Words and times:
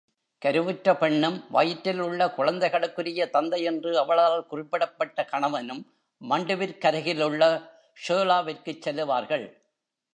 கருவுற்ற 0.41 0.95
பெண்ணும், 0.95 1.43
வயிற்றில் 1.49 1.99
உள்ள 1.99 2.27
குழந்தைகளுக்குரிய 2.29 3.29
தந்தை 3.29 3.63
என்று 3.63 3.97
அவளால் 3.99 4.45
குறிப்பிடப்பட்ட 4.45 5.25
கணவனும், 5.25 5.83
மண்டுவிற்கருகிலுள்ள 6.21 7.43
ஷோலாவிற்குச் 8.07 8.81
செல்லுவார்கள். 8.81 9.45